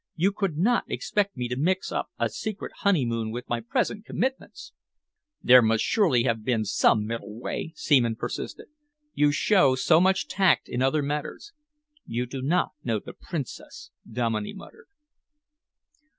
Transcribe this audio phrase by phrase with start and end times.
[0.15, 4.73] You could not expect me to mix up a secret honeymoon with my present commitments!"
[5.43, 8.69] "There might surely have been some middle way?" Seaman persisted.
[9.13, 11.53] "You show so much tact in other matters."
[12.07, 14.87] "You do not know the Princess," Dominey muttered.